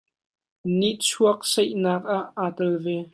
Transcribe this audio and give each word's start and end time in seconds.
Nihchuak 0.77 1.39
saihnak 1.51 2.03
ah 2.17 2.23
aa 2.41 2.49
tel 2.55 2.73
ve. 2.83 2.95